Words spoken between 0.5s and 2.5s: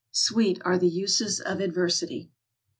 are the uses of adversity.